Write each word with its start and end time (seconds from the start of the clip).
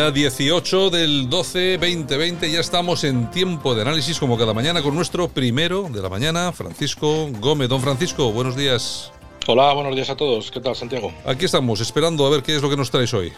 Día 0.00 0.10
18 0.12 0.88
del 0.88 1.28
12 1.28 1.76
2020, 1.76 2.50
ya 2.50 2.60
estamos 2.60 3.04
en 3.04 3.30
tiempo 3.30 3.74
de 3.74 3.82
análisis 3.82 4.18
como 4.18 4.38
cada 4.38 4.54
mañana 4.54 4.80
con 4.80 4.94
nuestro 4.94 5.28
primero 5.28 5.90
de 5.92 6.00
la 6.00 6.08
mañana, 6.08 6.52
Francisco 6.52 7.28
Gómez. 7.38 7.68
Don 7.68 7.82
Francisco, 7.82 8.32
buenos 8.32 8.56
días. 8.56 9.12
Hola, 9.52 9.72
buenos 9.72 9.96
días 9.96 10.08
a 10.08 10.16
todos. 10.16 10.48
¿Qué 10.52 10.60
tal, 10.60 10.76
Santiago? 10.76 11.12
Aquí 11.24 11.44
estamos, 11.44 11.80
esperando 11.80 12.24
a 12.24 12.30
ver 12.30 12.44
qué 12.44 12.54
es 12.54 12.62
lo 12.62 12.70
que 12.70 12.76
nos 12.76 12.92
traes 12.92 13.12
hoy. 13.12 13.32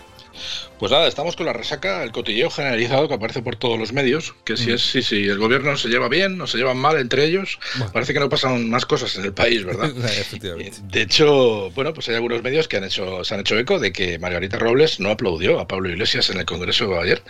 Pues 0.78 0.92
nada, 0.92 1.06
estamos 1.06 1.36
con 1.36 1.46
la 1.46 1.54
resaca, 1.54 2.02
el 2.02 2.12
cotilleo 2.12 2.50
generalizado 2.50 3.08
que 3.08 3.14
aparece 3.14 3.40
por 3.40 3.56
todos 3.56 3.78
los 3.78 3.94
medios, 3.94 4.34
que 4.44 4.58
si 4.58 4.68
mm. 4.68 4.74
es, 4.74 4.82
sí, 4.82 5.02
sí, 5.02 5.26
el 5.26 5.38
gobierno 5.38 5.74
se 5.78 5.88
lleva 5.88 6.10
bien 6.10 6.38
o 6.38 6.46
se 6.46 6.58
llevan 6.58 6.76
mal 6.76 6.98
entre 6.98 7.24
ellos, 7.24 7.58
parece 7.94 8.12
que 8.12 8.20
no 8.20 8.28
pasan 8.28 8.68
más 8.68 8.84
cosas 8.84 9.16
en 9.16 9.24
el 9.24 9.32
país, 9.32 9.64
¿verdad? 9.64 9.90
Efectivamente. 10.04 10.80
De 10.82 11.00
hecho, 11.00 11.70
bueno, 11.70 11.94
pues 11.94 12.10
hay 12.10 12.16
algunos 12.16 12.42
medios 12.42 12.68
que 12.68 12.76
han 12.76 12.84
hecho, 12.84 13.24
se 13.24 13.32
han 13.32 13.40
hecho 13.40 13.58
eco 13.58 13.78
de 13.78 13.90
que 13.90 14.18
Margarita 14.18 14.58
Robles 14.58 15.00
no 15.00 15.12
aplaudió 15.12 15.60
a 15.60 15.66
Pablo 15.66 15.88
Iglesias 15.88 16.28
en 16.28 16.40
el 16.40 16.44
Congreso 16.44 16.88
de 16.88 16.98
ayer. 16.98 17.22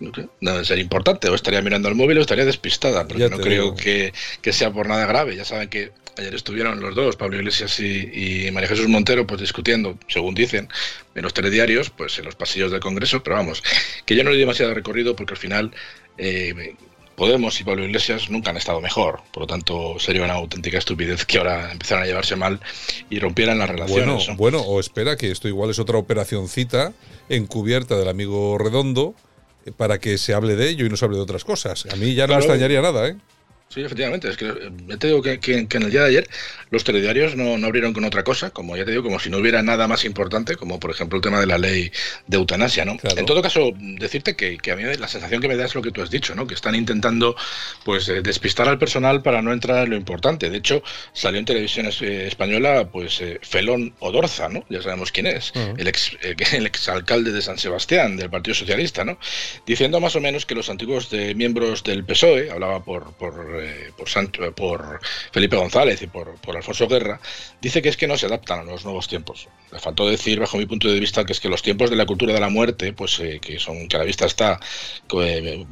No 0.00 0.52
debe 0.52 0.64
ser 0.64 0.78
importante, 0.78 1.28
o 1.28 1.34
estaría 1.34 1.60
mirando 1.60 1.90
el 1.90 1.94
móvil 1.94 2.16
o 2.16 2.20
estaría 2.22 2.46
despistada, 2.46 3.06
porque 3.06 3.28
no 3.28 3.36
creo 3.36 3.74
que, 3.74 4.14
que 4.40 4.52
sea 4.54 4.72
por 4.72 4.88
nada 4.88 5.04
grave. 5.04 5.36
Ya 5.36 5.44
saben 5.44 5.68
que 5.68 5.92
Ayer 6.16 6.34
estuvieron 6.34 6.80
los 6.80 6.94
dos, 6.94 7.16
Pablo 7.16 7.36
Iglesias 7.36 7.80
y, 7.80 8.48
María 8.52 8.68
Jesús 8.68 8.88
Montero, 8.88 9.26
pues 9.26 9.40
discutiendo, 9.40 9.98
según 10.08 10.34
dicen, 10.34 10.68
en 11.14 11.22
los 11.22 11.34
telediarios, 11.34 11.90
pues 11.90 12.18
en 12.18 12.24
los 12.24 12.36
pasillos 12.36 12.70
del 12.70 12.80
Congreso, 12.80 13.22
pero 13.22 13.36
vamos, 13.36 13.62
que 14.06 14.14
yo 14.14 14.22
no 14.22 14.30
le 14.30 14.36
demasiado 14.36 14.74
recorrido 14.74 15.16
porque 15.16 15.34
al 15.34 15.38
final 15.38 15.70
eh, 16.18 16.76
Podemos 17.16 17.60
y 17.60 17.64
Pablo 17.64 17.84
Iglesias 17.84 18.28
nunca 18.28 18.50
han 18.50 18.56
estado 18.56 18.80
mejor, 18.80 19.20
por 19.32 19.42
lo 19.42 19.46
tanto 19.46 19.98
sería 20.00 20.24
una 20.24 20.34
auténtica 20.34 20.78
estupidez 20.78 21.24
que 21.24 21.38
ahora 21.38 21.70
empezaran 21.70 22.02
a 22.02 22.06
llevarse 22.06 22.34
mal 22.34 22.60
y 23.08 23.20
rompieran 23.20 23.58
las 23.58 23.70
relaciones. 23.70 24.26
Bueno, 24.26 24.36
bueno 24.36 24.60
o 24.62 24.80
espera 24.80 25.16
que 25.16 25.30
esto 25.30 25.46
igual 25.46 25.70
es 25.70 25.78
otra 25.78 25.96
operacioncita 25.96 26.92
encubierta 27.28 27.96
del 27.96 28.08
amigo 28.08 28.58
Redondo 28.58 29.14
eh, 29.64 29.70
para 29.70 29.98
que 29.98 30.18
se 30.18 30.34
hable 30.34 30.56
de 30.56 30.68
ello 30.70 30.86
y 30.86 30.88
no 30.88 30.96
se 30.96 31.04
hable 31.04 31.16
de 31.16 31.22
otras 31.22 31.44
cosas. 31.44 31.86
A 31.86 31.96
mí 31.96 32.14
ya 32.14 32.26
no 32.26 32.34
me 32.34 32.40
extrañaría 32.40 32.82
nada, 32.82 33.08
¿eh? 33.08 33.16
Sí, 33.68 33.80
efectivamente. 33.80 34.28
Es 34.28 34.36
que 34.36 34.46
eh, 34.46 34.70
ya 34.86 34.96
te 34.98 35.08
digo 35.08 35.20
que, 35.20 35.40
en 35.44 35.82
el 35.82 35.90
día 35.90 36.02
de 36.02 36.08
ayer 36.08 36.28
los 36.70 36.84
telediarios 36.84 37.34
no, 37.34 37.54
abrieron 37.66 37.92
con 37.92 38.04
otra 38.04 38.22
cosa, 38.22 38.50
como 38.50 38.76
ya 38.76 38.84
te 38.84 38.92
digo, 38.92 39.02
como 39.02 39.18
si 39.18 39.30
no 39.30 39.38
hubiera 39.38 39.62
nada 39.62 39.88
más 39.88 40.04
importante, 40.04 40.56
como 40.56 40.78
por 40.78 40.90
ejemplo 40.90 41.16
el 41.16 41.22
tema 41.22 41.40
de 41.40 41.46
la 41.46 41.58
ley 41.58 41.90
de 42.26 42.36
eutanasia, 42.36 42.84
¿no? 42.84 42.96
En 43.16 43.26
todo 43.26 43.42
caso, 43.42 43.72
decirte 43.76 44.36
que, 44.36 44.58
a 44.70 44.76
mí 44.76 44.82
la 44.84 45.08
sensación 45.08 45.40
que 45.40 45.48
me 45.48 45.56
da 45.56 45.64
es 45.64 45.74
lo 45.74 45.82
que 45.82 45.90
tú 45.90 46.02
has 46.02 46.10
dicho, 46.10 46.34
¿no? 46.34 46.46
Que 46.46 46.54
están 46.54 46.74
intentando, 46.74 47.36
pues, 47.84 48.08
eh, 48.08 48.22
despistar 48.22 48.68
al 48.68 48.78
personal 48.78 49.22
para 49.22 49.42
no 49.42 49.52
entrar 49.52 49.84
en 49.84 49.90
lo 49.90 49.96
importante. 49.96 50.50
De 50.50 50.58
hecho, 50.58 50.82
salió 51.12 51.40
en 51.40 51.44
televisión 51.44 51.86
eh, 52.00 52.26
española, 52.28 52.88
pues, 52.92 53.22
Felón 53.42 53.94
Odorza, 53.98 54.48
¿no? 54.48 54.64
Ya 54.68 54.82
sabemos 54.82 55.10
quién 55.10 55.26
es, 55.26 55.52
el 55.76 55.88
ex 55.88 56.16
el 56.52 56.66
exalcalde 56.66 57.32
de 57.32 57.42
San 57.42 57.58
Sebastián 57.58 58.16
del 58.16 58.30
Partido 58.30 58.54
Socialista, 58.54 59.04
¿no? 59.04 59.18
Diciendo 59.66 60.00
más 60.00 60.14
o 60.16 60.20
menos 60.20 60.46
que 60.46 60.54
los 60.54 60.70
antiguos 60.70 61.10
de, 61.10 61.34
miembros 61.34 61.82
del 61.82 62.04
PSOE, 62.04 62.50
hablaba 62.50 62.84
por, 62.84 63.14
por 63.14 63.53
eh, 63.60 63.92
por, 63.96 64.54
por 64.54 65.00
Felipe 65.32 65.56
González 65.56 66.02
y 66.02 66.06
por, 66.06 66.38
Alfonso 66.54 66.86
Guerra, 66.88 67.20
dice 67.60 67.82
que 67.82 67.88
es 67.88 67.96
que 67.96 68.06
no 68.06 68.16
se 68.16 68.26
adaptan 68.26 68.60
a 68.60 68.64
los 68.64 68.84
nuevos 68.84 69.08
tiempos. 69.08 69.48
Le 69.72 69.78
faltó 69.78 70.08
decir, 70.08 70.38
bajo 70.38 70.56
mi 70.56 70.66
punto 70.66 70.88
de 70.88 71.00
vista, 71.00 71.24
que 71.24 71.32
es 71.32 71.40
que 71.40 71.48
los 71.48 71.62
tiempos 71.62 71.90
de 71.90 71.96
la 71.96 72.06
cultura 72.06 72.32
de 72.32 72.40
la 72.40 72.48
muerte, 72.48 72.92
pues 72.92 73.18
eh, 73.20 73.40
que 73.40 73.58
son 73.58 73.88
que 73.88 73.96
a 73.96 73.98
la 73.98 74.04
vista 74.04 74.26
está 74.26 74.60
eh, 75.18 75.66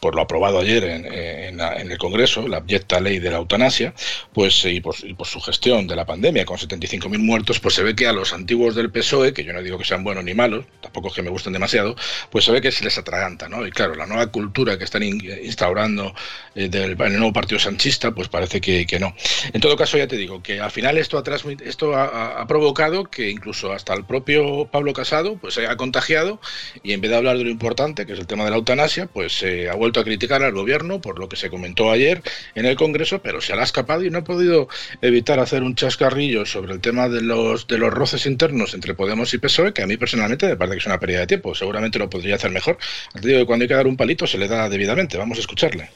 por, 0.00 0.14
lo 0.14 0.22
aprobado 0.22 0.58
ayer 0.58 0.84
en, 0.84 1.90
el 1.90 1.98
Congreso, 1.98 2.48
la 2.48 2.58
abyecta 2.58 3.00
ley 3.00 3.18
de 3.18 3.30
la 3.30 3.38
eutanasia, 3.38 3.94
pues 4.32 4.64
y 4.64 4.80
por, 4.80 4.94
su 4.94 5.40
gestión 5.40 5.86
de 5.86 5.96
la 5.96 6.04
pandemia 6.04 6.44
con 6.44 6.56
75.000 6.56 7.18
muertos, 7.18 7.60
pues 7.60 7.74
se 7.74 7.82
ve 7.82 7.94
que 7.94 8.06
a 8.06 8.12
los 8.12 8.32
antiguos 8.32 8.74
del 8.74 8.90
PSOE, 8.90 9.32
que 9.32 9.44
yo 9.44 9.52
no 9.52 9.62
digo 9.62 9.78
que 9.78 9.84
sean 9.84 10.02
buenos 10.02 10.24
ni 10.24 10.34
malos, 10.34 10.64
tampoco 10.80 11.08
es 11.08 11.14
que 11.14 11.22
me 11.22 11.30
gusten 11.30 11.52
demasiado, 11.52 11.96
pues 12.30 12.44
se 12.44 12.52
ve 12.52 12.60
que 12.60 12.72
se 12.72 12.84
les 12.84 12.98
atraganta, 12.98 13.48
¿no? 13.48 13.66
Y 13.66 13.70
claro, 13.70 13.94
la 13.94 14.06
nueva 14.06 14.26
cultura 14.28 14.78
que 14.78 14.84
están 14.84 15.02
instaurando 15.02 16.14
del, 16.54 16.96
en 17.00 17.15
el 17.16 17.20
nuevo 17.20 17.32
partido 17.32 17.58
sanchista, 17.58 18.12
pues 18.12 18.28
parece 18.28 18.60
que, 18.60 18.86
no. 19.00 19.14
En 19.52 19.60
todo 19.60 19.76
caso, 19.76 19.98
ya 19.98 20.06
te 20.06 20.16
digo 20.16 20.42
que 20.42 20.60
al 20.60 20.70
final 20.70 20.98
esto, 20.98 21.18
ha, 21.18 21.22
esto 21.64 21.96
ha, 21.96 22.46
provocado 22.46 23.04
que 23.04 23.30
incluso 23.30 23.72
hasta 23.72 23.94
el 23.94 24.04
propio 24.04 24.68
Pablo 24.70 24.92
Casado 24.92 25.36
pues 25.36 25.54
se 25.54 25.62
haya 25.62 25.76
contagiado 25.76 26.40
y 26.82 26.92
en 26.92 27.00
vez 27.00 27.10
de 27.10 27.16
hablar 27.16 27.36
de 27.38 27.44
lo 27.44 27.50
importante, 27.50 28.06
que 28.06 28.12
es 28.12 28.18
el 28.18 28.26
tema 28.26 28.44
de 28.44 28.50
la 28.50 28.56
eutanasia, 28.56 29.06
pues 29.06 29.36
se 29.36 29.68
ha 29.68 29.74
vuelto 29.74 30.00
a 30.00 30.04
criticar 30.04 30.42
al 30.42 30.52
gobierno 30.52 31.00
por 31.00 31.18
lo 31.18 31.28
que 31.28 31.36
se 31.36 31.50
comentó 31.50 31.90
ayer 31.90 32.22
en 32.54 32.66
el 32.66 32.76
Congreso, 32.76 33.20
pero 33.20 33.40
se 33.40 33.54
le 33.54 33.60
ha 33.60 33.64
escapado 33.64 34.04
y 34.04 34.10
no 34.10 34.18
ha 34.18 34.24
podido 34.24 34.68
evitar 35.02 35.40
hacer 35.40 35.62
un 35.62 35.74
chascarrillo 35.74 36.46
sobre 36.46 36.72
el 36.72 36.80
tema 36.80 37.08
de 37.08 37.22
los, 37.22 37.66
de 37.66 37.78
los 37.78 37.92
roces 37.92 38.26
internos 38.26 38.74
entre 38.74 38.94
Podemos 38.94 39.32
y 39.34 39.38
PSOE, 39.38 39.72
que 39.72 39.82
a 39.82 39.86
mí 39.86 39.96
personalmente 39.96 40.46
me 40.46 40.56
parece 40.56 40.76
que 40.76 40.80
es 40.80 40.86
una 40.86 41.00
pérdida 41.00 41.20
de 41.20 41.26
tiempo. 41.26 41.54
Seguramente 41.54 41.98
lo 41.98 42.08
podría 42.08 42.36
hacer 42.36 42.50
mejor. 42.50 42.78
Te 43.12 43.26
digo 43.26 43.40
que 43.40 43.46
cuando 43.46 43.64
hay 43.64 43.68
que 43.68 43.74
dar 43.74 43.86
un 43.86 43.96
palito 43.96 44.26
se 44.26 44.38
le 44.38 44.48
da 44.48 44.68
debidamente. 44.68 45.18
Vamos 45.18 45.38
a 45.38 45.40
escucharle 45.40 45.90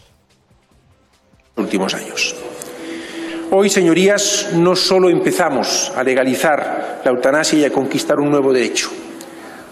últimos 1.60 1.94
años. 1.94 2.34
Hoy, 3.52 3.68
señorías, 3.68 4.50
no 4.54 4.76
solo 4.76 5.10
empezamos 5.10 5.92
a 5.96 6.02
legalizar 6.02 7.00
la 7.04 7.10
eutanasia 7.10 7.58
y 7.58 7.64
a 7.64 7.72
conquistar 7.72 8.18
un 8.18 8.30
nuevo 8.30 8.52
derecho. 8.52 8.90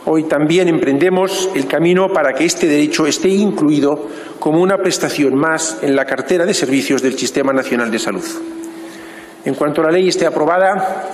Hoy 0.04 0.24
también 0.24 0.68
emprendemos 0.68 1.50
el 1.54 1.66
camino 1.66 2.08
para 2.08 2.32
que 2.32 2.44
este 2.44 2.66
derecho 2.66 3.06
esté 3.06 3.28
incluido 3.28 4.08
como 4.38 4.60
una 4.60 4.78
prestación 4.78 5.34
más 5.34 5.78
en 5.82 5.94
la 5.94 6.04
cartera 6.04 6.46
de 6.46 6.54
servicios 6.54 7.02
del 7.02 7.18
Sistema 7.18 7.52
Nacional 7.52 7.90
de 7.90 7.98
Salud. 7.98 8.24
En 9.44 9.54
cuanto 9.54 9.82
la 9.82 9.90
ley 9.90 10.08
esté 10.08 10.26
aprobada, 10.26 11.08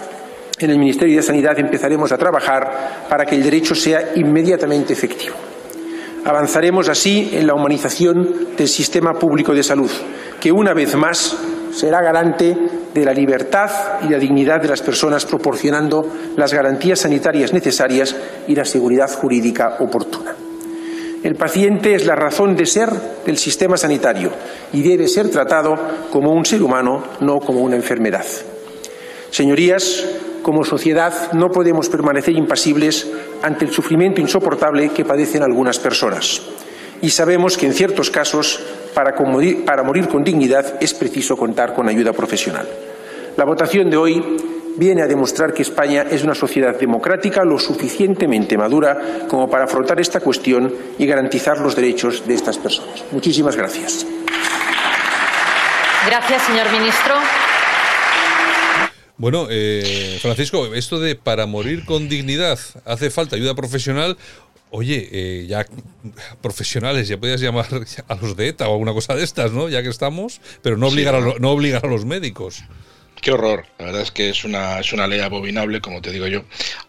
en 0.58 0.70
el 0.70 0.78
Ministerio 0.78 1.16
de 1.16 1.22
Sanidad 1.22 1.58
empezaremos 1.58 2.12
a 2.12 2.18
trabajar 2.18 3.06
para 3.08 3.26
que 3.26 3.34
el 3.34 3.42
derecho 3.42 3.74
sea 3.74 4.12
inmediatamente 4.14 4.92
efectivo. 4.92 5.34
Avanzaremos 6.24 6.88
así 6.88 7.30
en 7.32 7.46
la 7.46 7.54
humanización 7.54 8.56
del 8.56 8.68
sistema 8.68 9.14
público 9.14 9.52
de 9.52 9.62
salud, 9.62 9.90
que 10.44 10.52
una 10.52 10.74
vez 10.74 10.94
más 10.94 11.34
será 11.72 12.02
garante 12.02 12.54
de 12.92 13.02
la 13.02 13.14
libertad 13.14 13.70
y 14.02 14.10
la 14.10 14.18
dignidad 14.18 14.60
de 14.60 14.68
las 14.68 14.82
personas, 14.82 15.24
proporcionando 15.24 16.06
las 16.36 16.52
garantías 16.52 16.98
sanitarias 16.98 17.54
necesarias 17.54 18.14
y 18.46 18.54
la 18.54 18.66
seguridad 18.66 19.10
jurídica 19.10 19.78
oportuna. 19.80 20.34
El 21.22 21.34
paciente 21.36 21.94
es 21.94 22.04
la 22.04 22.14
razón 22.14 22.56
de 22.56 22.66
ser 22.66 22.90
del 23.24 23.38
sistema 23.38 23.78
sanitario 23.78 24.32
y 24.74 24.82
debe 24.82 25.08
ser 25.08 25.30
tratado 25.30 25.78
como 26.12 26.32
un 26.32 26.44
ser 26.44 26.62
humano, 26.62 27.02
no 27.20 27.40
como 27.40 27.60
una 27.60 27.76
enfermedad. 27.76 28.26
Señorías, 29.30 30.04
como 30.42 30.62
sociedad 30.62 31.32
no 31.32 31.48
podemos 31.48 31.88
permanecer 31.88 32.36
impasibles 32.36 33.08
ante 33.40 33.64
el 33.64 33.72
sufrimiento 33.72 34.20
insoportable 34.20 34.90
que 34.90 35.06
padecen 35.06 35.42
algunas 35.42 35.78
personas. 35.78 36.42
Y 37.00 37.08
sabemos 37.08 37.56
que 37.56 37.64
en 37.64 37.72
ciertos 37.72 38.10
casos, 38.10 38.60
para, 38.94 39.82
morir 39.82 40.08
con 40.08 40.24
dignidad, 40.24 40.76
es 40.80 40.94
preciso 40.94 41.36
contar 41.36 41.74
con 41.74 41.88
ayuda 41.88 42.12
profesional. 42.12 42.66
La 43.36 43.44
votación 43.44 43.90
de 43.90 43.96
hoy 43.96 44.22
viene 44.76 45.02
a 45.02 45.06
demostrar 45.06 45.52
que 45.52 45.62
España 45.62 46.06
es 46.10 46.22
una 46.22 46.34
sociedad 46.34 46.78
democrática 46.78 47.44
lo 47.44 47.58
suficientemente 47.58 48.56
madura 48.56 49.26
como 49.28 49.50
para 49.50 49.64
afrontar 49.64 50.00
esta 50.00 50.20
cuestión 50.20 50.72
y 50.98 51.06
garantizar 51.06 51.58
los 51.58 51.76
derechos 51.76 52.26
de 52.26 52.34
estas 52.34 52.58
personas. 52.58 53.04
Muchísimas 53.12 53.56
gracias. 53.56 54.06
Gracias, 56.06 56.42
señor 56.42 56.70
ministro. 56.70 57.14
Bueno, 59.16 59.46
eh, 59.48 60.18
Francisco, 60.20 60.74
esto 60.74 60.98
de 60.98 61.14
para 61.14 61.46
morir 61.46 61.84
con 61.84 62.08
dignidad 62.08 62.58
hace 62.84 63.10
falta 63.10 63.36
ayuda 63.36 63.54
profesional. 63.54 64.16
Oye, 64.76 65.08
eh, 65.12 65.46
ya 65.46 65.64
profesionales, 66.42 67.06
ya 67.06 67.16
podías 67.16 67.40
llamar 67.40 67.66
a 68.08 68.14
los 68.16 68.36
de 68.36 68.48
ETA 68.48 68.68
o 68.68 68.72
alguna 68.72 68.92
cosa 68.92 69.14
de 69.14 69.22
estas, 69.22 69.52
¿no? 69.52 69.68
Ya 69.68 69.84
que 69.84 69.88
estamos, 69.88 70.40
pero 70.62 70.76
no 70.76 70.88
obligar, 70.88 71.14
a, 71.14 71.20
no 71.38 71.50
obligar 71.52 71.86
a 71.86 71.88
los 71.88 72.04
médicos. 72.04 72.64
Qué 73.22 73.30
horror. 73.30 73.66
La 73.78 73.86
verdad 73.86 74.02
es 74.02 74.10
que 74.10 74.30
es 74.30 74.44
una, 74.44 74.80
es 74.80 74.92
una 74.92 75.06
ley 75.06 75.20
abominable, 75.20 75.80
como 75.80 76.02
te 76.02 76.10
digo 76.10 76.26
yo, 76.26 76.42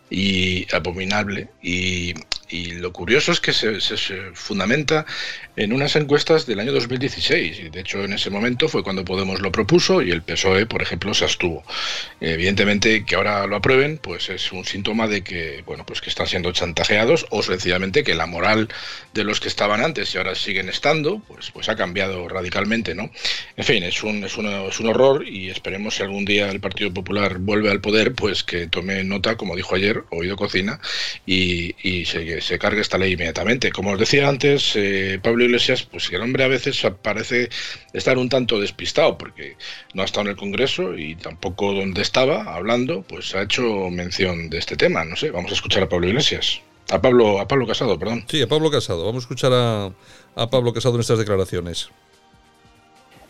y 0.10 0.66
abominable. 0.74 1.50
Y, 1.62 2.16
y 2.50 2.74
lo 2.74 2.92
curioso 2.92 3.32
es 3.32 3.40
que 3.40 3.54
se, 3.54 3.80
fundamenta 4.34 5.06
en 5.56 5.74
unas 5.74 5.96
encuestas 5.96 6.46
del 6.46 6.60
año 6.60 6.72
2016. 6.74 7.60
Y 7.60 7.70
de 7.70 7.80
hecho, 7.80 8.04
en 8.04 8.14
ese 8.14 8.30
momento 8.30 8.68
fue 8.68 8.84
cuando 8.84 9.06
Podemos 9.06 9.40
lo 9.42 9.52
propuso 9.52 10.02
y 10.02 10.12
el 10.12 10.24
PSOE, 10.24 10.66
por 10.66 10.82
ejemplo, 10.82 11.14
se 11.14 11.26
abstuvo. 11.26 11.64
Evidentemente, 12.20 13.06
que 13.06 13.16
ahora 13.16 13.46
lo 13.46 13.56
aprueben, 13.56 13.98
pues 13.98 14.30
es 14.30 14.52
un 14.52 14.66
síntoma 14.66 15.08
de 15.08 15.24
que, 15.24 15.64
bueno, 15.66 15.86
pues 15.86 16.02
que 16.02 16.10
están 16.10 16.28
siendo 16.28 16.52
chantajeados 16.52 17.28
o 17.30 17.44
sencillamente 17.44 18.04
que 18.04 18.16
la 18.16 18.26
moral 18.26 18.70
de 19.14 19.24
los 19.24 19.40
que 19.40 19.48
estaban 19.48 19.82
antes 19.82 20.14
y 20.14 20.18
ahora 20.18 20.36
siguen 20.36 20.70
estando, 20.70 21.20
pues, 21.28 21.52
pues 21.52 21.70
ha 21.70 21.76
cambiado 21.76 22.28
radicalmente, 22.28 22.96
¿no? 22.96 23.12
En 23.58 23.64
fin, 23.64 23.84
es 23.84 24.04
un, 24.04 24.24
es, 24.24 24.34
es 24.34 24.80
un 24.80 24.88
horror 24.88 25.28
y 25.28 25.50
esperemos 25.50 25.96
si 25.96 26.04
algún 26.04 26.26
día 26.26 26.50
el 26.50 26.60
Partido 26.60 26.94
Popular 26.94 27.38
vuelve 27.38 27.72
al 27.72 27.82
poder, 27.82 28.14
pues 28.14 28.44
que 28.44 28.68
tome 28.68 29.04
nota, 29.04 29.38
como 29.38 29.56
dijo 29.56 29.76
ayer, 29.76 30.04
oído 30.10 30.36
cocina, 30.36 30.80
y, 31.26 31.76
y 31.88 32.06
se 32.06 32.35
se 32.42 32.60
cargue 32.60 32.82
esta 32.82 32.98
ley 32.98 33.14
inmediatamente. 33.14 33.72
Como 33.72 33.92
os 33.92 34.00
decía 34.00 34.28
antes, 34.28 34.74
eh, 34.76 35.20
Pablo 35.22 35.46
Iglesias, 35.46 35.84
pues 35.84 36.12
el 36.12 36.22
hombre 36.22 36.44
a 36.44 36.48
veces 36.48 36.82
parece 37.02 37.50
estar 37.94 38.18
un 38.18 38.30
tanto 38.30 38.60
despistado 38.60 39.18
porque 39.18 39.58
no 39.94 40.02
ha 40.02 40.06
estado 40.06 40.26
en 40.26 40.32
el 40.32 40.38
Congreso 40.38 40.98
y 40.98 41.16
tampoco 41.16 41.74
donde 41.74 42.02
estaba 42.02 42.56
hablando, 42.56 43.04
pues 43.04 43.36
ha 43.36 43.42
hecho 43.42 43.90
mención 43.90 44.50
de 44.50 44.58
este 44.58 44.76
tema. 44.76 45.06
No 45.06 45.16
sé, 45.16 45.32
vamos 45.32 45.52
a 45.52 45.56
escuchar 45.56 45.84
a 45.84 45.90
Pablo 45.90 46.08
Iglesias. 46.08 46.62
A 46.92 47.02
Pablo, 47.02 47.40
a 47.40 47.48
Pablo 47.48 47.66
Casado, 47.66 47.98
perdón. 47.98 48.26
Sí, 48.30 48.42
a 48.42 48.48
Pablo 48.48 48.70
Casado. 48.70 49.06
Vamos 49.06 49.24
a 49.24 49.26
escuchar 49.26 49.52
a, 49.54 49.92
a 50.36 50.50
Pablo 50.50 50.74
Casado 50.74 50.96
en 50.96 51.02
estas 51.02 51.18
declaraciones. 51.18 51.90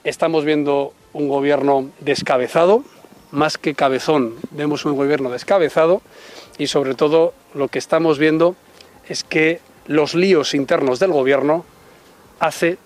Estamos 0.03 0.45
viendo 0.45 0.93
un 1.13 1.27
gobierno 1.29 1.89
descabezado, 1.99 2.83
más 3.31 3.57
que 3.57 3.73
cabezón, 3.73 4.35
vemos 4.51 4.85
un 4.85 4.95
gobierno 4.95 5.31
descabezado 5.31 6.01
y 6.57 6.67
sobre 6.67 6.95
todo 6.95 7.33
lo 7.53 7.69
que 7.69 7.79
estamos 7.79 8.19
viendo 8.19 8.55
es 9.07 9.23
que 9.23 9.59
los 9.87 10.15
líos 10.15 10.53
internos 10.53 10.99
del 10.99 11.11
gobierno 11.11 11.65
hace 12.39 12.77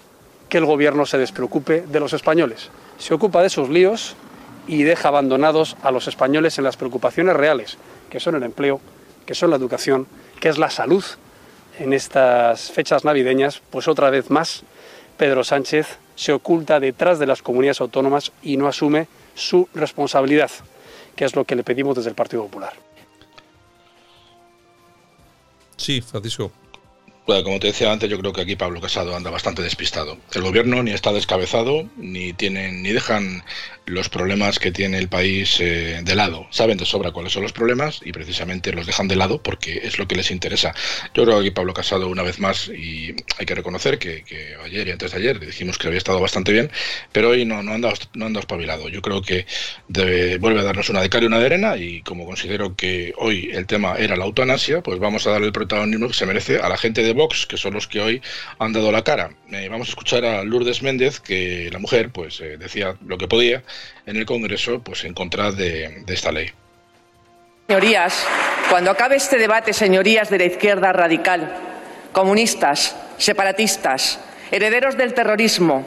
que 0.49 0.57
el 0.57 0.65
gobierno 0.65 1.05
se 1.05 1.17
despreocupe 1.17 1.81
de 1.81 1.99
los 1.99 2.13
españoles. 2.13 2.69
Se 2.97 3.13
ocupa 3.13 3.41
de 3.41 3.47
esos 3.47 3.69
líos 3.69 4.15
y 4.67 4.83
deja 4.83 5.07
abandonados 5.07 5.77
a 5.81 5.91
los 5.91 6.07
españoles 6.07 6.57
en 6.57 6.63
las 6.63 6.77
preocupaciones 6.77 7.35
reales, 7.35 7.77
que 8.09 8.19
son 8.19 8.35
el 8.35 8.43
empleo, 8.43 8.81
que 9.25 9.35
son 9.35 9.49
la 9.49 9.55
educación, 9.55 10.07
que 10.39 10.49
es 10.49 10.57
la 10.57 10.69
salud. 10.69 11.03
En 11.79 11.93
estas 11.93 12.71
fechas 12.71 13.05
navideñas, 13.05 13.61
pues 13.69 13.87
otra 13.87 14.09
vez 14.09 14.29
más, 14.29 14.63
Pedro 15.17 15.43
Sánchez 15.43 15.97
se 16.15 16.33
oculta 16.33 16.79
detrás 16.79 17.19
de 17.19 17.27
las 17.27 17.41
comunidades 17.41 17.79
autónomas 17.79 18.31
y 18.41 18.57
no 18.57 18.67
asume 18.67 19.07
su 19.35 19.69
responsabilidad, 19.73 20.51
que 21.15 21.25
es 21.25 21.35
lo 21.35 21.45
que 21.45 21.55
le 21.55 21.63
pedimos 21.63 21.95
desde 21.95 22.09
el 22.09 22.15
Partido 22.15 22.43
Popular. 22.43 22.88
Sì, 25.79 26.01
fate 26.01 26.27
show. 26.29 26.51
Como 27.29 27.59
te 27.59 27.67
decía 27.67 27.91
antes, 27.91 28.09
yo 28.09 28.17
creo 28.17 28.33
que 28.33 28.41
aquí 28.41 28.55
Pablo 28.55 28.81
Casado 28.81 29.15
anda 29.15 29.29
bastante 29.29 29.61
despistado. 29.61 30.17
El 30.33 30.41
gobierno 30.41 30.81
ni 30.81 30.91
está 30.91 31.13
descabezado, 31.13 31.87
ni 31.95 32.33
tienen, 32.33 32.81
ni 32.81 32.91
dejan 32.91 33.43
los 33.89 34.09
problemas 34.09 34.59
que 34.59 34.71
tiene 34.71 34.97
el 34.97 35.09
país 35.09 35.57
eh, 35.59 36.01
de 36.03 36.15
lado. 36.15 36.47
Saben 36.51 36.77
de 36.77 36.85
sobra 36.85 37.11
cuáles 37.11 37.33
son 37.33 37.43
los 37.43 37.53
problemas 37.53 38.01
y 38.03 38.11
precisamente 38.11 38.71
los 38.71 38.85
dejan 38.85 39.07
de 39.07 39.15
lado 39.15 39.41
porque 39.41 39.81
es 39.83 39.99
lo 39.99 40.07
que 40.07 40.15
les 40.15 40.31
interesa. 40.31 40.73
Yo 41.13 41.23
creo 41.23 41.35
que 41.35 41.47
aquí 41.47 41.51
Pablo 41.51 41.73
Casado, 41.73 42.07
una 42.07 42.23
vez 42.23 42.39
más, 42.39 42.67
y 42.69 43.15
hay 43.37 43.45
que 43.45 43.55
reconocer 43.55 43.99
que, 43.99 44.23
ayer 44.63 44.87
y 44.87 44.91
antes 44.91 45.11
de 45.11 45.17
ayer 45.17 45.39
dijimos 45.39 45.77
que 45.77 45.87
había 45.87 45.97
estado 45.97 46.19
bastante 46.19 46.51
bien, 46.51 46.71
pero 47.11 47.29
hoy 47.29 47.45
no, 47.45 47.61
no, 47.63 47.73
anda, 47.73 47.93
no 48.13 48.25
anda 48.25 48.39
espabilado. 48.39 48.89
Yo 48.89 49.01
creo 49.01 49.21
que 49.21 49.45
vuelve 50.39 50.59
a 50.59 50.63
darnos 50.63 50.89
una 50.89 51.01
de 51.01 51.09
cal 51.09 51.23
y 51.23 51.27
una 51.27 51.39
de 51.39 51.45
arena 51.45 51.77
y 51.77 52.01
como 52.01 52.25
considero 52.25 52.75
que 52.75 53.13
hoy 53.17 53.49
el 53.53 53.65
tema 53.65 53.95
era 53.97 54.15
la 54.15 54.25
eutanasia, 54.25 54.81
pues 54.81 54.99
vamos 54.99 55.25
a 55.27 55.31
darle 55.31 55.47
el 55.47 55.53
protagonismo 55.53 56.07
que 56.07 56.13
se 56.13 56.25
merece 56.25 56.59
a 56.59 56.69
la 56.69 56.77
gente 56.77 57.03
de 57.03 57.13
Vox, 57.19 57.45
que 57.45 57.57
son 57.57 57.73
los 57.73 57.87
que 57.87 57.99
hoy 57.99 58.21
han 58.57 58.71
dado 58.71 58.91
la 58.91 59.03
cara. 59.03 59.29
Eh, 59.51 59.67
vamos 59.69 59.89
a 59.89 59.91
escuchar 59.91 60.23
a 60.25 60.43
Lourdes 60.43 60.81
Méndez, 60.81 61.19
que 61.19 61.69
la 61.71 61.77
mujer 61.77 62.11
pues 62.11 62.39
eh, 62.39 62.57
decía 62.57 62.95
lo 63.05 63.17
que 63.17 63.27
podía 63.27 63.61
en 64.05 64.15
el 64.15 64.25
Congreso 64.25 64.81
pues 64.81 65.03
en 65.03 65.13
contra 65.13 65.51
de, 65.51 66.03
de 66.05 66.13
esta 66.13 66.31
ley. 66.31 66.49
Señorías, 67.67 68.25
cuando 68.69 68.89
acabe 68.89 69.17
este 69.17 69.37
debate, 69.37 69.73
señorías 69.73 70.29
de 70.29 70.39
la 70.39 70.45
izquierda 70.45 70.91
radical, 70.93 71.55
comunistas, 72.13 72.95
separatistas, 73.17 74.19
herederos 74.49 74.97
del 74.97 75.13
terrorismo, 75.13 75.85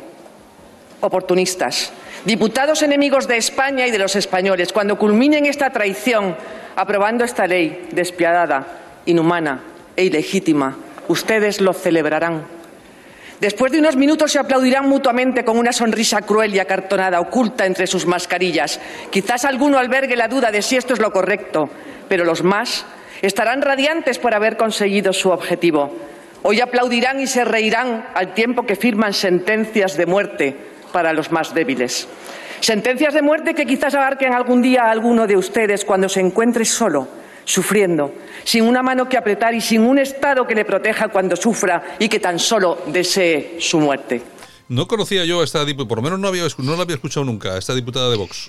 oportunistas, 1.00 1.92
diputados 2.24 2.82
enemigos 2.82 3.26
de 3.26 3.38
España 3.38 3.86
y 3.86 3.90
de 3.90 3.98
los 3.98 4.14
españoles, 4.14 4.72
cuando 4.72 4.98
culminen 4.98 5.46
esta 5.46 5.70
traición 5.70 6.36
aprobando 6.76 7.24
esta 7.24 7.46
ley 7.46 7.88
despiadada, 7.90 8.66
inhumana 9.06 9.60
e 9.96 10.04
ilegítima, 10.04 10.76
ustedes 11.08 11.60
lo 11.60 11.72
celebrarán. 11.72 12.44
Después 13.42 13.72
de 13.72 13.80
unos 13.80 13.96
minutos 13.96 14.30
se 14.30 14.38
aplaudirán 14.38 14.88
mutuamente 14.88 15.44
con 15.44 15.58
una 15.58 15.72
sonrisa 15.72 16.22
cruel 16.22 16.54
y 16.54 16.60
acartonada 16.60 17.18
oculta 17.18 17.66
entre 17.66 17.88
sus 17.88 18.06
mascarillas. 18.06 18.80
Quizás 19.10 19.44
alguno 19.44 19.78
albergue 19.78 20.14
la 20.14 20.28
duda 20.28 20.52
de 20.52 20.62
si 20.62 20.76
esto 20.76 20.94
es 20.94 21.00
lo 21.00 21.10
correcto, 21.10 21.68
pero 22.08 22.24
los 22.24 22.44
más 22.44 22.86
estarán 23.20 23.60
radiantes 23.60 24.20
por 24.20 24.32
haber 24.32 24.56
conseguido 24.56 25.12
su 25.12 25.30
objetivo. 25.30 25.90
Hoy 26.42 26.60
aplaudirán 26.60 27.18
y 27.18 27.26
se 27.26 27.44
reirán 27.44 28.06
al 28.14 28.32
tiempo 28.32 28.62
que 28.62 28.76
firman 28.76 29.12
sentencias 29.12 29.96
de 29.96 30.06
muerte 30.06 30.56
para 30.92 31.12
los 31.12 31.32
más 31.32 31.52
débiles. 31.52 32.06
Sentencias 32.60 33.12
de 33.12 33.22
muerte 33.22 33.54
que 33.54 33.66
quizás 33.66 33.96
abarquen 33.96 34.34
algún 34.34 34.62
día 34.62 34.82
a 34.82 34.92
alguno 34.92 35.26
de 35.26 35.36
ustedes 35.36 35.84
cuando 35.84 36.08
se 36.08 36.20
encuentre 36.20 36.64
solo 36.64 37.21
sufriendo, 37.44 38.14
sin 38.44 38.64
una 38.64 38.82
mano 38.82 39.08
que 39.08 39.16
apretar 39.16 39.54
y 39.54 39.60
sin 39.60 39.82
un 39.82 39.98
Estado 39.98 40.46
que 40.46 40.54
le 40.54 40.64
proteja 40.64 41.08
cuando 41.08 41.36
sufra 41.36 41.96
y 41.98 42.08
que 42.08 42.20
tan 42.20 42.38
solo 42.38 42.82
desee 42.86 43.56
su 43.58 43.78
muerte. 43.78 44.22
No 44.68 44.86
conocía 44.88 45.24
yo 45.24 45.40
a 45.40 45.44
esta 45.44 45.64
diputada, 45.64 45.88
por 45.88 45.98
lo 45.98 46.02
menos 46.02 46.18
no, 46.18 46.28
había, 46.28 46.44
no 46.58 46.76
la 46.76 46.82
había 46.82 46.96
escuchado 46.96 47.24
nunca, 47.24 47.54
a 47.54 47.58
esta 47.58 47.74
diputada 47.74 48.10
de 48.10 48.16
Vox. 48.16 48.48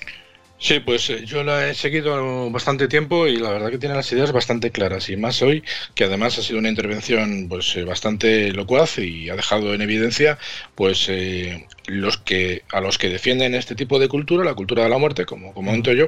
Sí, 0.58 0.80
pues 0.80 1.10
eh, 1.10 1.24
yo 1.26 1.42
la 1.42 1.68
he 1.68 1.74
seguido 1.74 2.50
bastante 2.50 2.88
tiempo 2.88 3.26
y 3.26 3.36
la 3.36 3.50
verdad 3.50 3.70
que 3.70 3.78
tiene 3.78 3.94
las 3.94 4.10
ideas 4.12 4.32
bastante 4.32 4.70
claras 4.70 5.10
y 5.10 5.16
más 5.16 5.42
hoy 5.42 5.62
que 5.94 6.04
además 6.04 6.38
ha 6.38 6.42
sido 6.42 6.58
una 6.58 6.70
intervención 6.70 7.48
pues 7.48 7.76
eh, 7.76 7.84
bastante 7.84 8.52
locuaz 8.52 8.98
y 8.98 9.28
ha 9.28 9.36
dejado 9.36 9.74
en 9.74 9.82
evidencia 9.82 10.38
pues 10.74 11.06
eh, 11.10 11.66
los 11.86 12.18
que 12.18 12.62
a 12.72 12.80
los 12.80 12.98
que 12.98 13.08
defienden 13.08 13.54
este 13.54 13.74
tipo 13.74 13.98
de 13.98 14.08
cultura, 14.08 14.44
la 14.44 14.54
cultura 14.54 14.84
de 14.84 14.88
la 14.88 14.98
muerte, 14.98 15.26
como 15.26 15.52
comento 15.52 15.92
yo, 15.92 16.06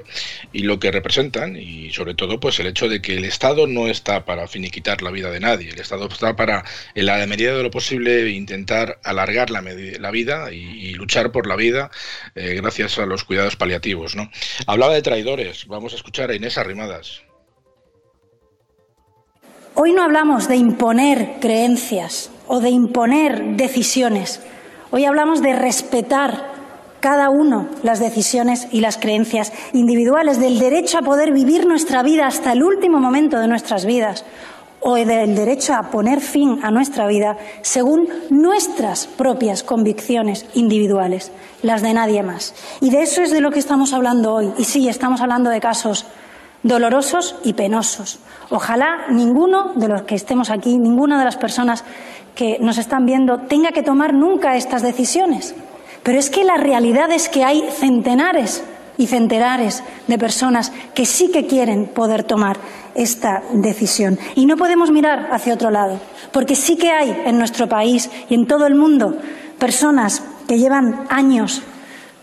y 0.53 0.63
lo 0.63 0.79
que 0.79 0.91
representan 0.91 1.57
y 1.57 1.93
sobre 1.93 2.15
todo 2.15 2.41
pues 2.41 2.59
el 2.61 2.67
hecho 2.67 2.89
de 2.89 3.03
que 3.03 3.17
el 3.17 3.25
Estado 3.25 3.67
no 3.67 3.87
está 3.89 4.25
para 4.25 4.49
finiquitar 4.49 5.03
la 5.03 5.11
vida 5.11 5.31
de 5.31 5.41
nadie, 5.41 5.71
el 5.71 5.81
Estado 5.81 6.09
está 6.09 6.37
para 6.37 6.65
en 6.95 7.07
la 7.07 7.27
medida 7.27 7.57
de 7.57 7.63
lo 7.63 7.71
posible 7.71 8.31
intentar 8.31 8.99
alargar 9.05 9.51
la, 9.51 9.61
vida 10.11 10.53
y, 10.53 10.95
luchar 10.95 11.33
por 11.33 11.47
la 11.47 11.57
vida 11.57 11.91
gracias 12.35 12.99
a 12.99 13.07
los 13.07 13.25
cuidados 13.25 13.57
paliativos, 13.57 14.17
¿no? 14.17 14.31
Hablaba 14.67 14.95
de 14.95 15.03
traidores. 15.03 15.67
Vamos 15.67 15.93
a 15.93 15.97
escuchar 15.97 16.31
a 16.31 16.35
Inés 16.35 16.59
Arrimadas. 16.59 17.23
Hoy 19.75 19.93
no 19.93 20.03
hablamos 20.03 20.49
de 20.49 20.57
imponer 20.57 21.35
creencias 21.41 22.31
o 22.47 22.61
de 22.61 22.71
imponer 22.71 23.57
decisiones. 23.57 24.41
Hoy 24.93 25.05
hablamos 25.05 25.43
de 25.43 25.53
respetar 25.53 26.55
cada 27.01 27.29
uno 27.29 27.67
las 27.83 27.99
decisiones 27.99 28.69
y 28.71 28.81
las 28.81 28.99
creencias 28.99 29.53
individuales, 29.73 30.39
del 30.39 30.61
derecho 30.61 30.99
a 30.99 31.03
poder 31.03 31.33
vivir 31.33 31.67
nuestra 31.67 32.05
vida 32.05 32.27
hasta 32.27 32.53
el 32.53 32.63
último 32.63 33.01
momento 33.01 33.39
de 33.39 33.49
nuestras 33.49 33.85
vidas 33.85 34.25
o 34.81 34.95
del 34.95 35.35
derecho 35.35 35.75
a 35.75 35.91
poner 35.91 36.21
fin 36.21 36.61
a 36.63 36.71
nuestra 36.71 37.09
vida 37.09 37.37
según 37.63 38.09
nuestras 38.31 39.09
propias 39.09 39.65
convicciones 39.65 40.47
individuales, 40.55 41.33
las 41.63 41.83
de 41.83 41.93
nadie 41.93 42.23
más. 42.23 42.55
Y 42.81 42.91
de 42.91 43.03
eso 43.03 43.23
es 43.23 43.33
de 43.33 43.41
lo 43.41 43.51
que 43.51 43.59
estamos 43.59 43.93
hablando 43.93 44.35
hoy. 44.35 44.53
Y 44.57 44.65
sí, 44.65 44.89
estamos 44.89 45.21
hablando 45.21 45.51
de 45.51 45.61
casos 45.61 46.07
dolorosos 46.63 47.37
y 47.45 47.53
penosos. 47.55 48.21
Ojalá 48.51 49.09
ninguno 49.11 49.73
de 49.75 49.89
los 49.89 50.03
que 50.03 50.15
estemos 50.15 50.51
aquí, 50.51 50.79
ninguna 50.79 51.19
de 51.19 51.25
las 51.25 51.37
personas 51.37 51.85
que 52.37 52.59
nos 52.61 52.79
están 52.79 53.07
viendo 53.07 53.39
tenga 53.39 53.73
que 53.73 53.83
tomar 53.83 54.15
nunca 54.15 54.57
estas 54.57 54.83
decisiones. 54.83 55.57
Pero 56.05 56.21
es 56.21 56.31
que 56.31 56.45
la 56.45 56.57
realidad 56.57 57.11
es 57.11 57.29
que 57.29 57.43
hay 57.43 57.65
centenares 57.69 58.63
y 58.99 59.09
centenares 59.09 59.83
de 60.07 60.19
personas 60.19 60.71
que 60.95 61.05
sí 61.05 61.31
que 61.33 61.47
quieren 61.47 61.87
poder 61.87 62.23
tomar 62.23 62.59
esta 62.95 63.43
decisión. 63.53 64.19
Y 64.37 64.47
no 64.47 64.57
podemos 64.57 64.93
mirar 64.93 65.29
hacia 65.33 65.55
otro 65.55 65.71
lado, 65.71 65.99
porque 66.33 66.55
sí 66.55 66.77
que 66.77 66.93
hay 66.93 67.23
en 67.27 67.39
nuestro 67.39 67.69
país 67.69 68.09
y 68.29 68.35
en 68.35 68.47
todo 68.47 68.67
el 68.67 68.75
mundo 68.75 69.19
personas 69.59 70.23
que 70.47 70.59
llevan 70.59 71.07
años 71.09 71.63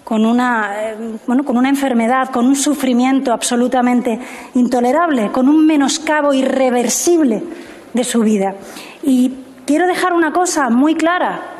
con 0.03 0.25
una, 0.25 0.91
eh, 0.91 0.97
bueno, 1.27 1.43
con 1.43 1.57
una 1.57 1.69
enfermedad, 1.69 2.29
con 2.29 2.45
un 2.45 2.55
sufrimiento 2.55 3.31
absolutamente 3.31 4.19
intolerable, 4.53 5.31
con 5.31 5.49
un 5.49 5.65
menoscabo 5.65 6.33
irreversible 6.33 7.43
de 7.93 8.03
su 8.03 8.21
vida. 8.21 8.55
Y 9.03 9.31
quiero 9.65 9.87
dejar 9.87 10.13
una 10.13 10.33
cosa 10.33 10.69
muy 10.69 10.95
clara 10.95 11.53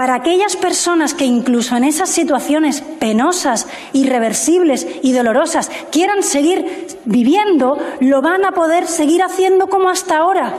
para 0.00 0.14
aquellas 0.14 0.56
personas 0.56 1.12
que 1.12 1.26
incluso 1.26 1.76
en 1.76 1.84
esas 1.84 2.08
situaciones 2.08 2.80
penosas, 2.80 3.66
irreversibles 3.92 4.86
y 5.02 5.12
dolorosas 5.12 5.70
quieran 5.92 6.22
seguir 6.22 6.86
viviendo, 7.04 7.76
lo 8.00 8.22
van 8.22 8.46
a 8.46 8.52
poder 8.52 8.86
seguir 8.86 9.22
haciendo 9.22 9.66
como 9.66 9.90
hasta 9.90 10.16
ahora. 10.16 10.54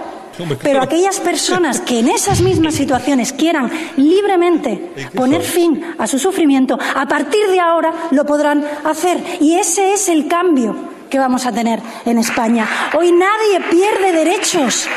Pero 0.62 0.84
aquellas 0.84 1.20
personas 1.20 1.82
que 1.82 2.02
en 2.02 2.10
esas 2.10 2.42
mismas 2.42 2.76
situaciones 2.76 3.34
quieran 3.34 3.72
libremente 3.98 4.92
poner 5.16 5.42
fin 5.42 5.84
a 5.98 6.06
su 6.06 6.20
sufrimiento, 6.20 6.78
a 6.96 7.08
partir 7.08 7.48
de 7.50 7.60
ahora 7.60 7.92
lo 8.12 8.24
podrán 8.28 8.64
hacer. 8.84 9.24
Y 9.40 9.56
ese 9.56 9.94
es 9.94 10.08
el 10.08 10.28
cambio 10.28 10.76
que 11.10 11.18
vamos 11.18 11.48
a 11.48 11.52
tener 11.52 11.80
en 12.06 12.20
España. 12.20 12.68
Hoy 12.96 13.12
nadie 13.12 13.60
pierde 13.72 14.12
derechos. 14.12 14.88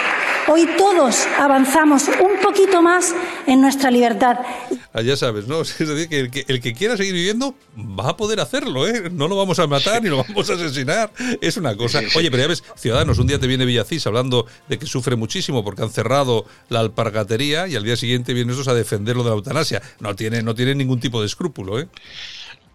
Hoy 0.47 0.69
todos 0.77 1.27
avanzamos 1.39 2.07
un 2.09 2.39
poquito 2.43 2.83
más 2.83 3.15
en 3.47 3.63
nuestra 3.63 3.91
libertad. 3.91 4.37
Ah, 4.93 5.01
ya 5.01 5.17
sabes, 5.17 5.47
¿no? 5.47 5.61
Es 5.63 5.79
decir, 5.79 6.09
que 6.09 6.21
el, 6.21 6.31
que 6.31 6.45
el, 6.47 6.61
que 6.61 6.75
quiera 6.75 6.97
seguir 6.97 7.15
viviendo 7.15 7.55
va 7.77 8.11
a 8.11 8.17
poder 8.17 8.41
hacerlo, 8.41 8.87
¿eh? 8.87 9.11
No 9.11 9.27
lo 9.27 9.37
vamos 9.37 9.59
a 9.59 9.67
matar 9.67 10.03
ni 10.03 10.11
lo 10.11 10.19
vamos 10.19 10.51
a 10.51 10.55
asesinar. 10.55 11.11
Es 11.41 11.57
una 11.57 11.75
cosa. 11.77 12.03
Oye, 12.15 12.31
pero 12.31 12.43
ya 12.43 12.49
ves, 12.49 12.63
Ciudadanos, 12.77 13.19
un 13.19 13.27
día 13.27 13.39
te 13.39 13.47
viene 13.47 13.65
Villacís 13.65 14.07
hablando 14.07 14.47
de 14.69 14.79
que 14.79 14.87
sufre 14.87 15.17
muchísimo 15.17 15.65
porque 15.65 15.83
han 15.83 15.91
cerrado 15.91 16.45
la 16.69 16.81
alpargatería 16.81 17.67
y 17.67 17.77
al 17.77 17.85
día 17.85 17.97
siguiente 17.97 18.35
vienen 18.35 18.55
esos 18.55 18.69
a 18.69 18.75
defenderlo 18.75 19.23
de 19.23 19.31
la 19.31 19.37
eutanasia. 19.37 19.81
No 20.01 20.15
tiene, 20.15 20.43
no 20.43 20.55
tiene 20.55 20.75
ningún 20.75 21.01
tipo 21.01 21.21
de 21.21 21.27
escrúpulo, 21.27 21.81
¿eh? 21.81 21.89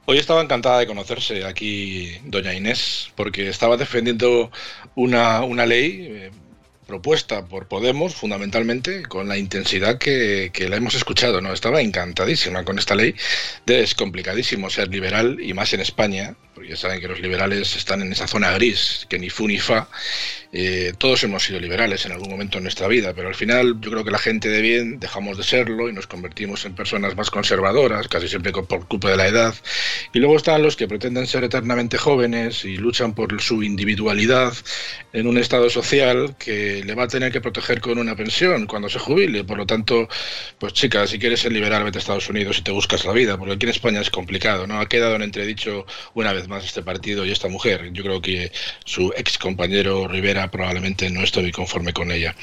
Hoy 0.06 0.18
estaba 0.18 0.42
encantada 0.42 0.80
de 0.80 0.88
conocerse 0.88 1.46
aquí 1.46 2.18
doña 2.26 2.56
Inés, 2.56 3.12
porque 3.16 3.48
estaba 3.48 3.78
defendiendo 3.78 4.50
una, 4.96 5.44
una 5.44 5.68
ley 5.68 6.08
eh, 6.10 6.32
propuesta 6.90 7.46
por 7.46 7.68
Podemos, 7.68 8.16
fundamentalmente, 8.16 9.04
con 9.04 9.28
la 9.28 9.38
intensidad 9.38 10.00
que, 10.00 10.50
que, 10.52 10.68
la 10.70 10.78
hemos 10.78 10.96
escuchado, 10.96 11.40
¿no? 11.40 11.54
Estaba 11.54 11.82
encantadísima 11.82 12.66
con 12.66 12.80
esta 12.80 12.96
ley. 12.96 13.14
Es 13.68 13.94
complicadísimo 13.94 14.72
ser 14.72 14.88
liberal, 14.88 15.38
y 15.40 15.54
más 15.54 15.72
en 15.74 15.82
España, 15.82 16.36
porque 16.56 16.72
ya 16.72 16.76
saben 16.76 17.00
que 17.00 17.08
los 17.08 17.20
liberales 17.20 17.76
están 17.76 18.02
en 18.02 18.12
esa 18.12 18.28
zona 18.28 18.52
gris, 18.54 19.06
que 19.08 19.20
ni 19.20 19.30
fu 19.30 19.48
ni 19.48 19.60
fa. 19.60 19.88
Eh, 20.52 20.94
todos 20.98 21.24
hemos 21.24 21.44
sido 21.44 21.60
liberales 21.60 22.08
en 22.08 22.12
algún 22.12 22.30
momento 22.32 22.58
en 22.58 22.64
nuestra 22.64 22.88
vida, 22.88 23.14
pero 23.14 23.28
al 23.28 23.36
final 23.36 23.80
yo 23.82 23.92
creo 23.92 24.04
que 24.04 24.10
la 24.10 24.18
gente 24.18 24.50
de 24.50 24.62
bien 24.62 25.00
dejamos 25.00 25.38
de 25.38 25.44
serlo 25.44 25.90
y 25.90 25.94
nos 25.94 26.08
convertimos 26.08 26.66
en 26.66 26.74
personas 26.74 27.16
más 27.16 27.30
conservadoras, 27.30 28.08
casi 28.08 28.28
siempre 28.28 28.52
por 28.52 28.88
culpa 28.88 29.12
de 29.12 29.18
la 29.18 29.28
edad. 29.28 29.54
Y 30.12 30.18
luego 30.18 30.38
están 30.38 30.64
los 30.64 30.76
que 30.76 30.88
pretenden 30.88 31.28
ser 31.28 31.44
eternamente 31.44 32.00
jóvenes 32.00 32.66
y 32.66 32.78
luchan 32.78 33.14
por 33.14 33.40
su 33.42 33.62
individualidad 33.62 34.54
en 35.14 35.28
un 35.28 35.38
estado 35.38 35.70
social 35.70 36.36
que 36.40 36.84
le 36.84 36.96
va 36.96 37.04
a 37.04 37.08
tener 37.08 37.32
que 37.32 37.42
proteger 37.42 37.80
con 37.80 38.00
una 38.00 38.16
pensión 38.16 38.66
cuando 38.66 38.90
se 38.90 38.98
jubile. 38.98 39.44
Por 39.44 39.58
lo 39.58 39.68
tanto, 39.68 40.10
pues 40.58 40.74
chicas, 40.74 41.12
si 41.12 41.20
quieres 41.20 41.42
ser 41.42 41.52
liberal, 41.52 41.84
vete 41.84 42.00
a 42.00 42.02
Estados 42.02 42.28
Unidos 42.30 42.58
y 42.58 42.64
te 42.64 42.72
buscas 42.72 43.06
la 43.06 43.14
vida, 43.14 43.38
porque 43.38 43.54
aquí 43.54 43.66
en 43.68 43.72
España 43.72 44.02
es 44.02 44.10
complicado. 44.10 44.66
¿no? 44.66 44.80
Ha 44.80 44.88
quedado 44.88 45.16
en 45.16 45.22
entredicho 45.22 45.86
una 46.16 46.34
vez 46.34 46.48
más 46.48 46.66
este 46.66 46.82
partido 46.82 47.24
y 47.24 47.32
esta 47.32 47.50
mujer. 47.50 47.92
Yo 47.94 48.04
creo 48.04 48.20
que 48.20 48.52
su 48.86 49.14
ex 49.16 49.38
compañero 49.38 50.08
Rivera 50.08 50.39
probablemente 50.48 51.10
no 51.10 51.22
estoy 51.22 51.52
conforme 51.52 51.94
con 51.94 52.12
ella. 52.12 52.36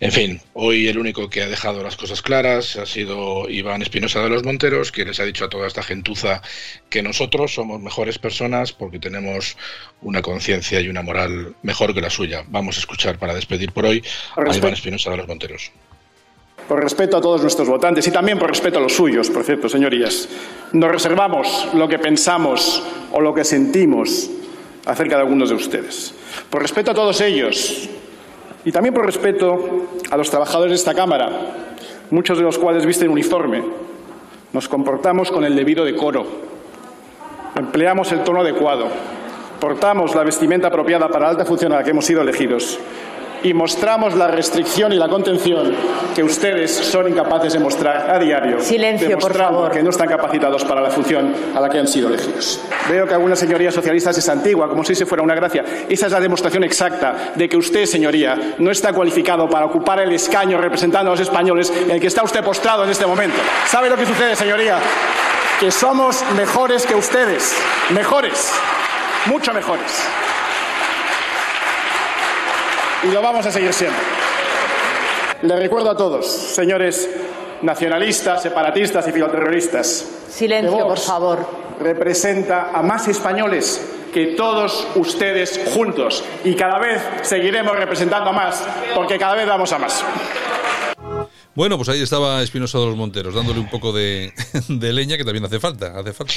En 0.00 0.12
fin, 0.12 0.40
hoy 0.54 0.88
el 0.88 0.98
único 0.98 1.28
que 1.28 1.42
ha 1.42 1.48
dejado 1.48 1.82
las 1.82 1.96
cosas 1.96 2.22
claras 2.22 2.76
ha 2.76 2.86
sido 2.86 3.48
Iván 3.48 3.82
Espinosa 3.82 4.22
de 4.22 4.28
los 4.28 4.44
Monteros, 4.44 4.92
que 4.92 5.04
les 5.04 5.20
ha 5.20 5.24
dicho 5.24 5.44
a 5.44 5.48
toda 5.48 5.66
esta 5.66 5.82
gentuza 5.82 6.42
que 6.88 7.02
nosotros 7.02 7.54
somos 7.54 7.80
mejores 7.80 8.18
personas 8.18 8.72
porque 8.72 8.98
tenemos 8.98 9.56
una 10.00 10.22
conciencia 10.22 10.80
y 10.80 10.88
una 10.88 11.02
moral 11.02 11.54
mejor 11.62 11.94
que 11.94 12.00
la 12.00 12.10
suya. 12.10 12.44
Vamos 12.48 12.76
a 12.76 12.80
escuchar 12.80 13.18
para 13.18 13.34
despedir 13.34 13.72
por 13.72 13.86
hoy 13.86 14.02
a 14.36 14.56
Iván 14.56 14.74
Espinosa 14.74 15.10
de 15.10 15.16
los 15.16 15.28
Monteros. 15.28 15.72
Por 16.68 16.82
respeto 16.82 17.16
a 17.16 17.20
todos 17.20 17.42
nuestros 17.42 17.68
votantes 17.68 18.06
y 18.06 18.10
también 18.10 18.38
por 18.38 18.48
respeto 18.48 18.78
a 18.78 18.80
los 18.80 18.94
suyos, 18.94 19.28
por 19.30 19.44
cierto, 19.44 19.68
señorías, 19.68 20.28
nos 20.72 20.90
reservamos 20.90 21.68
lo 21.74 21.88
que 21.88 21.98
pensamos 21.98 22.82
o 23.10 23.20
lo 23.20 23.34
que 23.34 23.44
sentimos 23.44 24.30
acerca 24.86 25.16
de 25.16 25.22
algunos 25.22 25.48
de 25.50 25.54
ustedes. 25.54 26.14
Por 26.50 26.62
respeto 26.62 26.90
a 26.90 26.94
todos 26.94 27.20
ellos 27.20 27.88
y 28.64 28.72
también 28.72 28.94
por 28.94 29.06
respeto 29.06 29.88
a 30.10 30.16
los 30.16 30.30
trabajadores 30.30 30.70
de 30.70 30.76
esta 30.76 30.94
Cámara, 30.94 31.28
muchos 32.10 32.38
de 32.38 32.44
los 32.44 32.58
cuales 32.58 32.86
visten 32.86 33.10
uniforme, 33.10 33.62
nos 34.52 34.68
comportamos 34.68 35.30
con 35.30 35.44
el 35.44 35.56
debido 35.56 35.84
decoro, 35.84 36.26
empleamos 37.56 38.12
el 38.12 38.22
tono 38.22 38.40
adecuado, 38.40 38.88
portamos 39.60 40.14
la 40.14 40.24
vestimenta 40.24 40.68
apropiada 40.68 41.08
para 41.08 41.24
la 41.24 41.30
alta 41.30 41.44
función 41.44 41.72
a 41.72 41.76
la 41.76 41.84
que 41.84 41.90
hemos 41.90 42.04
sido 42.04 42.22
elegidos 42.22 42.78
y 43.42 43.54
mostramos 43.54 44.14
la 44.14 44.28
restricción 44.28 44.92
y 44.92 44.96
la 44.96 45.08
contención 45.08 45.74
que 46.14 46.22
ustedes 46.22 46.70
son 46.72 47.08
incapaces 47.08 47.52
de 47.52 47.58
mostrar 47.58 48.10
a 48.10 48.18
diario. 48.18 48.60
Silencio, 48.60 49.18
por 49.18 49.34
favor. 49.34 49.70
que 49.70 49.82
no 49.82 49.90
están 49.90 50.08
capacitados 50.08 50.64
para 50.64 50.80
la 50.80 50.90
función 50.90 51.34
a 51.54 51.60
la 51.60 51.68
que 51.68 51.78
han 51.78 51.88
sido 51.88 52.08
elegidos. 52.08 52.60
Veo 52.88 53.06
que 53.06 53.14
algunas 53.14 53.38
señorías 53.38 53.74
socialistas 53.74 54.16
es 54.18 54.28
antigua, 54.28 54.68
como 54.68 54.84
si 54.84 54.94
se 54.94 55.06
fuera 55.06 55.22
una 55.22 55.34
gracia. 55.34 55.64
Esa 55.88 56.06
es 56.06 56.12
la 56.12 56.20
demostración 56.20 56.64
exacta 56.64 57.32
de 57.34 57.48
que 57.48 57.56
usted, 57.56 57.86
señoría, 57.86 58.54
no 58.58 58.70
está 58.70 58.92
cualificado 58.92 59.48
para 59.48 59.66
ocupar 59.66 60.00
el 60.00 60.12
escaño 60.12 60.58
representando 60.58 61.10
a 61.10 61.14
los 61.14 61.20
españoles 61.20 61.70
en 61.70 61.90
el 61.90 62.00
que 62.00 62.06
está 62.06 62.22
usted 62.22 62.42
postrado 62.44 62.84
en 62.84 62.90
este 62.90 63.06
momento. 63.06 63.36
¿Sabe 63.66 63.88
lo 63.88 63.96
que 63.96 64.06
sucede, 64.06 64.36
señoría? 64.36 64.78
Que 65.58 65.70
somos 65.70 66.24
mejores 66.36 66.86
que 66.86 66.94
ustedes. 66.94 67.54
Mejores. 67.90 68.52
Mucho 69.26 69.52
mejores 69.52 70.02
y 73.02 73.08
lo 73.08 73.22
vamos 73.22 73.46
a 73.46 73.50
seguir 73.50 73.72
siendo. 73.72 73.98
Le 75.42 75.56
recuerdo 75.56 75.90
a 75.90 75.96
todos, 75.96 76.26
señores 76.26 77.08
nacionalistas, 77.62 78.42
separatistas 78.42 79.06
y 79.08 79.12
filoterroristas. 79.12 80.06
Silencio, 80.28 80.86
por 80.86 80.98
favor. 80.98 81.46
Representa 81.80 82.70
a 82.72 82.82
más 82.82 83.08
españoles 83.08 83.80
que 84.12 84.34
todos 84.36 84.86
ustedes 84.94 85.60
juntos. 85.72 86.22
Y 86.44 86.54
cada 86.54 86.78
vez 86.78 87.02
seguiremos 87.22 87.76
representando 87.76 88.30
a 88.30 88.32
más, 88.32 88.62
porque 88.94 89.18
cada 89.18 89.34
vez 89.34 89.46
vamos 89.46 89.72
a 89.72 89.78
más. 89.78 90.04
Bueno, 91.54 91.76
pues 91.76 91.88
ahí 91.88 92.02
estaba 92.02 92.42
Espinosa 92.42 92.78
de 92.78 92.86
los 92.86 92.96
Monteros, 92.96 93.34
dándole 93.34 93.60
un 93.60 93.68
poco 93.68 93.92
de, 93.92 94.32
de 94.68 94.92
leña 94.92 95.16
que 95.16 95.24
también 95.24 95.44
hace 95.44 95.60
falta, 95.60 95.98
hace 95.98 96.12
falta. 96.12 96.34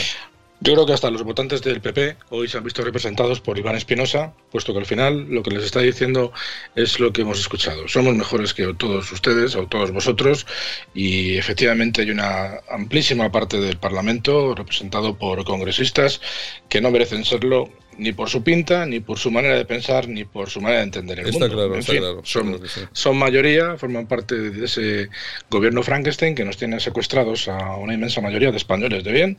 Yo 0.61 0.73
creo 0.73 0.85
que 0.85 0.93
hasta 0.93 1.11
los 1.11 1.23
votantes 1.23 1.61
del 1.61 1.81
PP 1.81 2.15
hoy 2.29 2.47
se 2.47 2.57
han 2.57 2.63
visto 2.63 2.81
representados 2.81 3.41
por 3.41 3.57
Iván 3.59 3.75
Espinosa, 3.75 4.33
puesto 4.51 4.71
que 4.71 4.79
al 4.79 4.85
final 4.85 5.27
lo 5.29 5.43
que 5.43 5.51
les 5.51 5.65
está 5.65 5.81
diciendo 5.81 6.31
es 6.75 6.99
lo 6.99 7.11
que 7.11 7.21
hemos 7.21 7.39
escuchado. 7.39 7.87
Somos 7.89 8.15
mejores 8.15 8.53
que 8.53 8.73
todos 8.73 9.11
ustedes 9.11 9.55
o 9.55 9.67
todos 9.67 9.91
vosotros 9.91 10.47
y 10.93 11.37
efectivamente 11.37 12.01
hay 12.01 12.09
una 12.09 12.61
amplísima 12.71 13.31
parte 13.31 13.59
del 13.59 13.77
Parlamento 13.77 14.55
representado 14.55 15.17
por 15.17 15.43
congresistas 15.43 16.21
que 16.69 16.79
no 16.79 16.89
merecen 16.89 17.25
serlo 17.25 17.69
ni 17.97 18.11
por 18.13 18.29
su 18.29 18.43
pinta, 18.43 18.85
ni 18.85 18.99
por 18.99 19.17
su 19.17 19.31
manera 19.31 19.55
de 19.55 19.65
pensar, 19.65 20.07
ni 20.07 20.25
por 20.25 20.49
su 20.49 20.61
manera 20.61 20.79
de 20.79 20.85
entender 20.85 21.19
el 21.19 21.27
está 21.27 21.39
mundo. 21.39 21.55
Claro, 21.55 21.75
está 21.75 21.93
claro, 21.93 22.21
son, 22.23 22.61
son, 22.93 23.17
mayoría, 23.17 23.77
forman 23.77 24.07
parte 24.07 24.35
de 24.35 24.65
ese 24.65 25.09
gobierno 25.49 25.83
Frankenstein 25.83 26.35
que 26.35 26.45
nos 26.45 26.57
tiene 26.57 26.79
secuestrados 26.79 27.47
a 27.47 27.75
una 27.77 27.93
inmensa 27.93 28.21
mayoría 28.21 28.51
de 28.51 28.57
españoles 28.57 29.03
de 29.03 29.11
bien, 29.11 29.37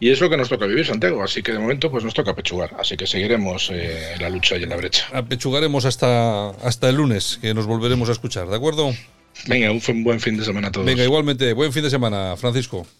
y 0.00 0.10
es 0.10 0.20
lo 0.20 0.28
que 0.28 0.36
nos 0.36 0.48
toca 0.48 0.66
vivir, 0.66 0.86
Santiago. 0.86 1.22
Así 1.22 1.42
que 1.42 1.52
de 1.52 1.58
momento 1.58 1.90
pues 1.90 2.04
nos 2.04 2.14
toca 2.14 2.34
pechugar. 2.34 2.74
Así 2.78 2.96
que 2.96 3.06
seguiremos 3.06 3.70
eh, 3.70 4.14
en 4.14 4.22
la 4.22 4.30
lucha 4.30 4.56
y 4.56 4.64
en 4.64 4.70
la 4.70 4.76
brecha. 4.76 5.06
Apechugaremos 5.12 5.84
hasta, 5.84 6.50
hasta 6.50 6.88
el 6.88 6.96
lunes, 6.96 7.38
que 7.40 7.54
nos 7.54 7.66
volveremos 7.66 8.08
a 8.08 8.12
escuchar, 8.12 8.48
¿de 8.48 8.56
acuerdo? 8.56 8.92
Venga, 9.46 9.70
un 9.70 10.04
buen 10.04 10.20
fin 10.20 10.36
de 10.36 10.44
semana 10.44 10.68
a 10.68 10.72
todos. 10.72 10.86
Venga, 10.86 11.04
igualmente, 11.04 11.52
buen 11.52 11.72
fin 11.72 11.82
de 11.82 11.90
semana, 11.90 12.36
Francisco. 12.36 12.86